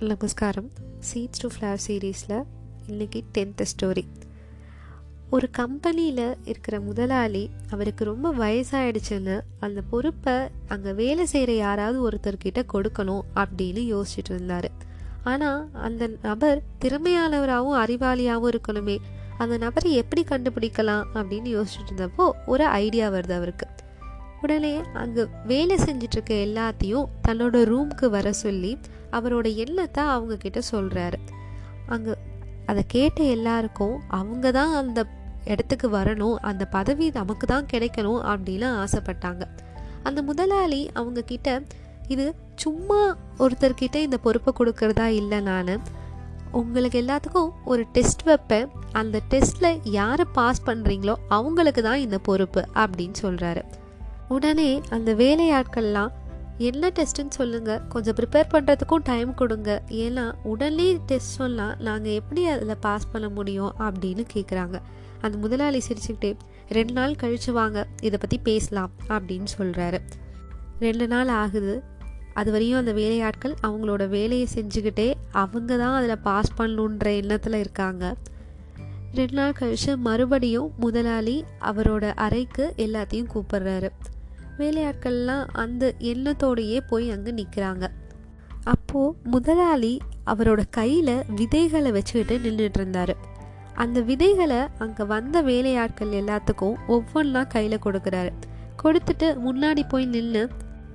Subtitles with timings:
[0.00, 0.70] நமஸ்காரம்.
[0.98, 2.44] Seeds to flower சீரீஸில்
[2.86, 4.04] இன்றைக்கி டென்த்து ஸ்டோரி
[5.30, 10.34] ஒரு கம்பெனியில் இருக்கிற முதலாளி அவருக்கு ரொம்ப வயசாயிடுச்சுன்னு அந்த பொறுப்பை
[10.68, 14.70] அங்கே வேலை செய்கிற யாராவது ஒருத்தர்கிட்ட கொடுக்கணும் அப்படின்னு யோசிச்சுட்டு இருந்தார்.
[15.24, 18.98] ஆனால் அந்த நபர் திறமையானவராகவும் அறிவாளியாகவும் இருக்கணுமே.
[19.38, 23.66] அந்த நபரை எப்படி கண்டுபிடிக்கலாம் அப்படின்னு யோசிச்சுட்டு இருந்தப்போ ஒரு ஐடியா வருது அவருக்கு.
[24.42, 28.78] உடனே அங்கே வேலை செஞ்சிட்ருக்க எல்லாத்தையும் தன்னோட ரூம்க்கு வர சொல்லி
[29.10, 31.18] அவரோட எண்ணத்தை அவங்க கிட்ட சொல்கிறாரு
[31.86, 32.14] அங்கே
[32.66, 35.06] அதை கேட்ட எல்லாருக்கும் அவங்க தான் அந்த
[35.44, 39.42] இடத்துக்கு வரணும் அந்த பதவி நமக்கு தான் கிடைக்கணும் அப்படின்னு ஆசைப்பட்டாங்க.
[40.02, 41.62] அந்த முதலாளி அவங்க கிட்ட
[42.08, 45.72] இது சும்மா ஒருத்தர்கிட்ட இந்த பொறுப்பை கொடுக்கறதா இல்லை நான்.
[46.52, 48.68] உங்களுக்கு எல்லாத்துக்கும் ஒரு டெஸ்ட் வைப்பேன்.
[48.92, 53.64] அந்த டெஸ்ட்டில் யாரை பாஸ் பண்ணுறீங்களோ அவங்களுக்கு தான் இந்த பொறுப்பு அப்படின்னு சொல்கிறாரு
[54.28, 56.12] உடனே அந்த வேலையாட்கள்லாம்
[56.58, 59.82] என்ன டெஸ்ட்டுன்னு சொல்லுங்கள் கொஞ்சம் ப்ரிப்பேர் பண்ணுறதுக்கும் டைம் கொடுங்க.
[59.88, 63.74] ஏன்னா உடனே டெஸ்ட் சொன்னால் நாங்கள் எப்படி அதில் பாஸ் பண்ண முடியும்?
[63.78, 64.80] அப்படின்னு கேட்குறாங்க
[65.20, 66.36] அந்த முதலாளி சிரிச்சுக்கிட்டே
[66.68, 67.86] ரெண்டு நாள் கழிச்சு வாங்க.
[68.02, 68.90] இதை பற்றி பேசலாம்.
[69.08, 70.00] அப்படின்னு சொல்கிறாரு
[70.80, 71.82] ரெண்டு நாள் ஆகுது.
[72.34, 78.14] அது வரையும் அந்த வேலையாட்கள் அவங்களோட வேலையை செஞ்சுக்கிட்டே அவங்க தான் அதில் பாஸ் பண்ணணுன்ற எண்ணத்தில் இருக்காங்க.
[79.14, 83.90] ரெண்டு நாள் கழிச்சு மறுபடியும் முதலாளி அவரோட அறைக்கு எல்லாத்தையும் கூப்பிடுறாரு.
[84.58, 87.84] வேலையாட்கள்லாம் அந்த எண்ணத்தோடையே போய் அங்கே நிற்கிறாங்க
[88.64, 89.94] அப்போது முதலாளி
[90.26, 93.14] அவரோட கையில் விதைகளை வச்சுக்கிட்டு நின்றுட்டு இருந்தார்
[93.82, 98.30] அந்த விதைகளை அங்கே வந்த வேலையாட்கள் எல்லாத்துக்கும் ஒவ்வொன்றா கையில் கொடுக்குறாரு.
[98.82, 100.42] கொடுத்துட்டு முன்னாடி போய் நின்று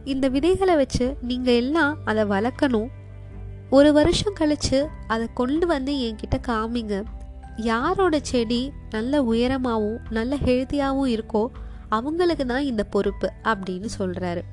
[0.05, 2.89] இந்த விதைகளை வச்சு நீங்கள் எல்லாம் அதை வளர்க்கணும்.
[3.69, 6.95] ஒரு வருஷம் கழித்து அதை கொண்டு வந்து என்கிட்ட காமிங்க.
[7.69, 11.43] யாரோட செடி நல்ல உயரமாகவும் நல்ல ஹெல்த்தியாகவும் இருக்கோ
[11.93, 14.43] அவங்களுக்கு தான் இந்த பொறுப்பு அப்படின்னு சொல்கிறாரு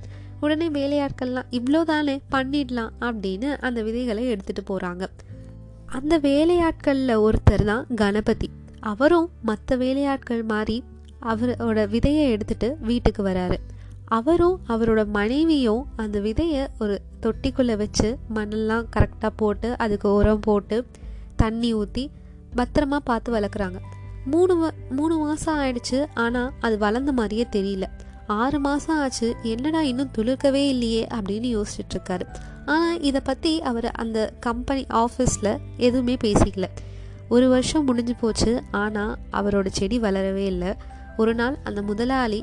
[0.41, 5.07] உடனே வேலையாட்கள்லாம் இவ்வளோ தானே பண்ணிடலாம் அப்படின்னு அந்த விதைகளை எடுத்துகிட்டு போகிறாங்க
[5.97, 8.49] அந்த வேலையாட்களில் ஒருத்தர் தான் கணபதி.
[8.91, 10.77] அவரும் மற்ற வேலையாட்கள் மாதிரி
[11.31, 13.57] அவரோட விதையை எடுத்துட்டு வீட்டுக்கு வராரு.
[14.17, 20.77] அவரும் அவரோட மனைவியும் அந்த விதையை ஒரு தொட்டிக்குள்ளே வச்சு மண்ணெல்லாம் கரெக்டாக போட்டு அதுக்கு உரம் போட்டு
[21.37, 22.05] தண்ணி ஊற்றி
[22.57, 23.81] பத்திரமா பார்த்து வளர்க்குறாங்க.
[24.33, 24.55] மூணு
[24.91, 27.87] மூணு மாதம் ஆயிடுச்சு ஆனால் அது வளர்ந்த மாதிரியே தெரியல.
[28.43, 32.25] ஆறு மாதம் ஆச்சு என்னடா இன்னும் துளிர்க்கவே இல்லையே அப்படின்னு யோசிச்சுட்டு இருக்காரு.
[32.67, 36.69] ஆனால் இதை பற்றி அவர் அந்த கம்பெனி ஆஃபீஸில் எதுவுமே பேசிக்கல.
[37.29, 40.73] ஒரு வருஷம் முடிஞ்சு போச்சு ஆனால் அவரோட செடி வளரவே இல்லை.
[41.17, 42.41] ஒரு நாள் அந்த முதலாளி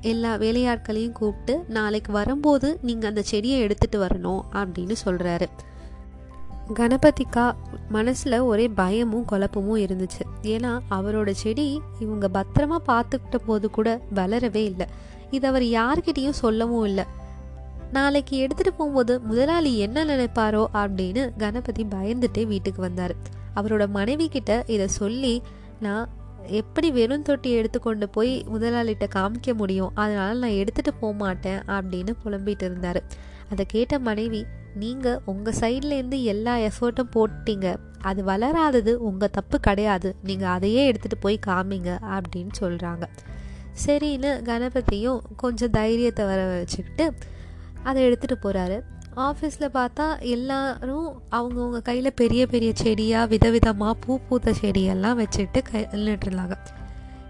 [0.00, 5.46] எல்லா வேலையாட்களையும் கூப்பிட்டு நாளைக்கு வரும்போது நீங்கள் அந்த செடியை எடுத்துகிட்டு வரணும் அப்படின்னு சொல்கிறாரு
[6.74, 7.44] கணபதிக்கா
[7.88, 10.22] மனசில் ஒரே பயமும் குழப்பமும் இருந்துச்சு.
[10.42, 14.86] ஏன்னா அவரோட செடி இவங்க பத்திரமா பார்த்துக்கிட்ட போது கூட வளரவே இல்லை.
[15.30, 17.04] இது அவர் யார்கிட்டையும் சொல்லவும் இல்லை.
[17.92, 23.14] நாளைக்கு எடுத்துகிட்டு போகும்போது முதலாளி என்ன நினைப்பாரோ அப்படின்னு கணபதி பயந்துட்டே வீட்டுக்கு வந்தார்.
[23.54, 25.42] அவரோட மனைவி கிட்ட இதை சொல்லி
[25.80, 26.08] நான்
[26.46, 29.90] எப்படி வெறும் தொட்டி எடுத்துக்கொண்டு போய் முதலாளிகிட்ட காமிக்க முடியும்?
[29.94, 33.02] அதனால் நான் எடுத்துகிட்டு போக மாட்டேன் அப்படின்னு புலம்பிட்டு இருந்தார்.
[33.50, 34.44] அதை கேட்ட மனைவி
[34.76, 37.68] நீங்கள் உங்கள் சைட்லேருந்து எல்லா எஃபர்ட்டும் போட்டீங்க.
[38.02, 40.08] அது வளராதது உங்கள் தப்பு கிடையாது.
[40.22, 43.06] நீங்கள் அதையே எடுத்துகிட்டு போய் காமிங்க அப்படின்னு சொல்கிறாங்க
[43.84, 47.06] சரின்னு கணபதியும் கொஞ்சம் தைரியத்தை வர வச்சுக்கிட்டு
[47.82, 48.76] அதை எடுத்துகிட்டு போகிறாரு
[49.24, 56.56] ஆஃபீஸில் பார்த்தா எல்லாரும் அவங்கவுங்க கையில் பெரிய பெரிய செடியாக விதவிதமாக பூ பூத்த செடியெல்லாம் வச்சுக்கிட்டு கை நின்றுட்டுருந்தாங்க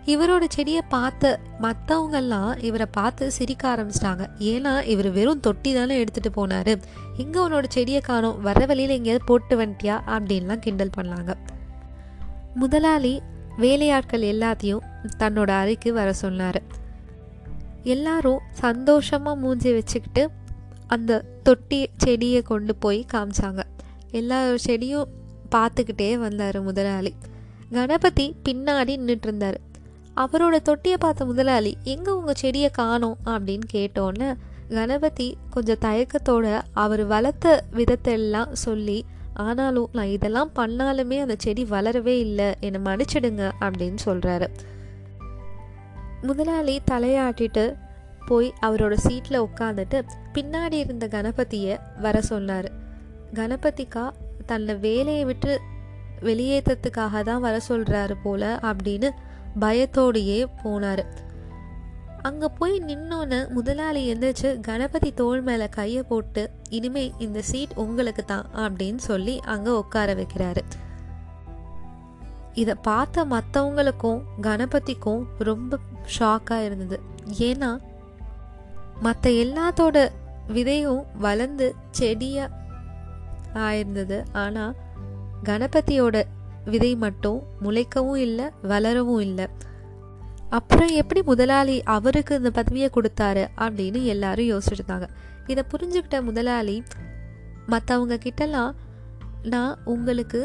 [0.06, 4.25] இவரோட செடியை பார்த்த மற்றவங்கெல்லாம் இவரை பார்த்து சிரிக்க ஆரம்பிச்சிட்டாங்க.
[4.39, 6.72] ஏன்னா இவர் வெறும் தொட்டி தானே எடுத்துகிட்டு போனார்.
[7.17, 8.41] எங்கே உன்னோட செடியை காணும்.
[8.41, 9.97] வர வழியில் எங்கேயாவது போட்டு வந்துட்டியா?
[10.16, 11.34] அப்படின்லாம் கிண்டல் பண்ணாங்க.
[12.55, 13.15] முதலாளி
[13.59, 14.84] வேலையாட்கள் எல்லாத்தையும்
[15.19, 16.61] தன்னோட அறைக்கு வர சொன்னார்.
[17.83, 20.31] எல்லாரும் சந்தோஷமாக மூஞ்சி வச்சுக்கிட்டு
[20.87, 21.12] அந்த
[21.43, 23.62] தொட்டி செடியை கொண்டு போய் காமிச்சாங்க.
[24.11, 25.09] எல்லா செடியும்
[25.55, 27.12] பார்த்துக்கிட்டே வந்தார் முதலாளி.
[27.72, 29.59] கணபதி பின்னாடி நின்றுட்டு இருந்தார்.
[30.16, 33.16] அவரோட தொட்டியை பார்த்த முதலாளி எங்கே உங்கள் செடியை காணோம்?
[33.25, 34.37] அப்படின்னு கேட்டோன்னு
[34.69, 39.04] கணபதி கொஞ்சம் தயக்கத்தோட அவர் வளர்த்த விதத்தை எல்லாம் சொல்லி
[39.34, 44.47] ஆனாலும் நான் இதெல்லாம் பண்ணாலுமே அந்த செடி வளரவே இல்லை என்னை மன்னிச்சிடுங்க அப்படின்னு சொல்கிறாரு
[46.22, 47.74] முதலாளி தலையாட்டிட்டு
[48.27, 50.03] போய் அவரோட சீட்டில் உட்காந்துட்டு
[50.34, 52.71] பின்னாடி இருந்த கணபதியை வர சொன்னார்.
[53.34, 54.10] கணபதிக்கா
[54.47, 55.60] தன்னை வேலையை விட்டு
[56.22, 59.10] வெளியேற்றத்துக்காக தான் வர சொல்கிறாரு போல அப்படின்னு
[59.61, 61.05] பயத்தோடையே போனார்.
[62.23, 68.47] அங்கே போய் நின்னோன்னு முதலாளி எந்திரிச்சு கணபதி தோள் மேலே கையை போட்டு இனிமே இந்த சீட் உங்களுக்கு தான்
[68.55, 70.63] அப்படின்னு சொல்லி அங்கே உட்கார வைக்கிறாரு.
[72.55, 75.79] இதை பார்த்த மற்றவங்களுக்கும் கணபதிக்கும் ரொம்ப
[76.19, 76.99] ஷாக்காக இருந்தது.
[77.39, 77.71] ஏன்னா
[79.01, 79.97] மற்ற எல்லாத்தோட
[80.49, 82.55] விதையும் வளர்ந்து செடியாக
[83.55, 84.19] ஆயிருந்தது.
[84.33, 84.75] ஆனால்
[85.45, 86.17] கணபதியோட
[86.66, 89.47] விதை மட்டும் முளைக்கவும் இல்லை வளரவும் இல்லை.
[90.48, 95.09] அப்புறம் எப்படி முதலாளி அவருக்கு இந்த பதவியை கொடுத்தாரு அப்படின்னு எல்லாரும் யோசிச்சிருந்தாங்க
[95.47, 96.83] இதை புரிஞ்சுக்கிட்ட முதலாளி
[97.68, 98.74] மற்றவங்க கிட்டலாம்
[99.42, 100.41] நான் உங்களுக்கு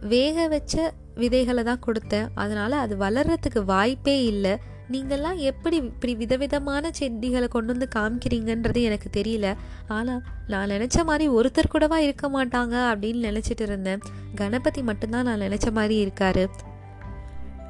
[0.00, 2.28] வேக வச்ச விதைகளை தான் கொடுத்தேன்.
[2.34, 4.54] அதனால அது வளர்றதுக்கு வாய்ப்பே இல்லை.
[4.92, 9.56] நீங்கள்லாம் எப்படி இப்படி விதவிதமான செடிகளை கொண்டு வந்து காமிக்கிறீங்கன்றது எனக்கு தெரியல.
[9.88, 14.02] ஆனால் நான் நினச்ச மாதிரி ஒருத்தர் கூடவா இருக்க மாட்டாங்க அப்படின்னு நினச்சிட்டு இருந்தேன்.
[14.34, 16.44] கணபதி மட்டும்தான் நான் நினச்ச மாதிரி இருக்காரு.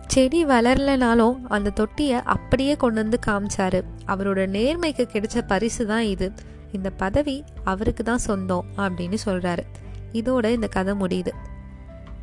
[0.07, 3.81] செடி வளரலனாலும் அந்த தொட்டியை அப்படியே கொண்டு வந்து காமிச்சாரு.
[4.07, 6.33] அவரோட நேர்மைக்கு கிடைச்ச பரிசு தான் இது.
[6.73, 9.65] இந்த பதவி அவருக்கு தான் சொந்தம் அப்படின்னு சொல்கிறாரு
[10.13, 11.33] இதோட இந்த கதை முடியுது.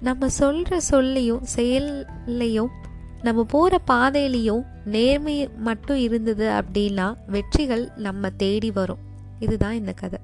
[0.02, 2.70] நம்ம சொல்கிற சொல்லையும் செயல்லையும்
[3.24, 8.98] நம்ம போகிற பாதையிலையும் நேர்மை மட்டும் இருந்தது அப்படின்னா வெற்றிகள் நம்ம தேடி வரும்.
[9.40, 10.20] இதுதான் இந்த கதை.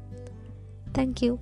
[0.94, 1.36] தேங்க்யூ